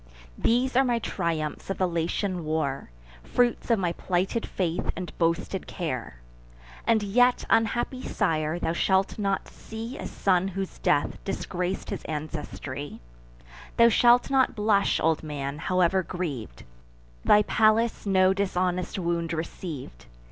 [0.39, 2.89] These are my triumphs of the Latian war,
[3.21, 6.15] Fruits of my plighted faith and boasted care!
[6.87, 12.99] And yet, unhappy sire, thou shalt not see A son whose death disgrac'd his ancestry;
[13.77, 16.63] Thou shalt not blush, old man, however griev'd:
[17.23, 20.07] Thy Pallas no dishonest wound receiv'd.